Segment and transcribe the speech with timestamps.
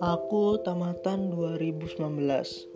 [0.00, 2.00] Aku tamatan 2019.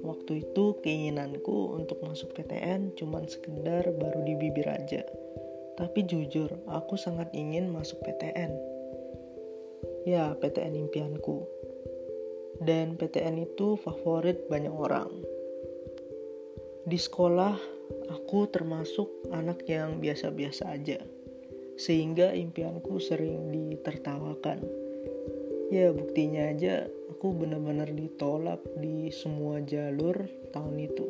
[0.05, 5.01] Waktu itu keinginanku untuk masuk PTN cuman sekedar baru di bibir aja.
[5.81, 8.53] Tapi jujur, aku sangat ingin masuk PTN.
[10.05, 11.49] Ya, PTN impianku.
[12.61, 15.09] Dan PTN itu favorit banyak orang.
[16.85, 17.57] Di sekolah,
[18.13, 21.01] aku termasuk anak yang biasa-biasa aja.
[21.81, 24.84] Sehingga impianku sering ditertawakan.
[25.73, 31.09] Ya, buktinya aja aku benar-benar ditolak di semua jalur tahun itu.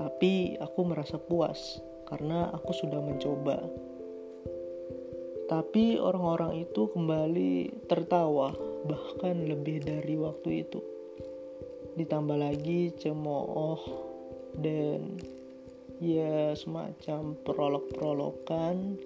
[0.00, 3.68] tapi aku merasa puas karena aku sudah mencoba.
[5.48, 8.52] Tapi orang-orang itu kembali tertawa,
[8.84, 10.84] bahkan lebih dari waktu itu.
[11.96, 13.80] Ditambah lagi cemooh
[14.60, 15.16] dan
[16.04, 19.00] ya semacam prolog-prologan.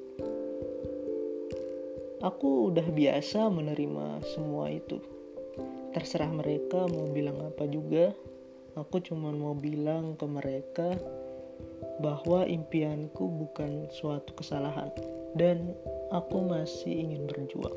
[2.27, 4.99] Aku udah biasa menerima semua itu.
[5.95, 8.11] Terserah mereka mau bilang apa juga.
[8.75, 10.99] Aku cuma mau bilang ke mereka
[12.03, 14.91] bahwa impianku bukan suatu kesalahan
[15.39, 15.73] dan
[16.11, 17.77] aku masih ingin berjuang.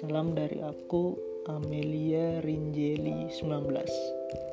[0.00, 1.16] Salam dari aku,
[1.48, 4.51] Amelia Rinjeli 19.